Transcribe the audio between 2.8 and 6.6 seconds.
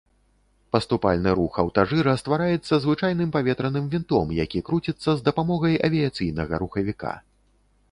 звычайным паветраным вінтом, які круціцца з дапамогай авіяцыйнага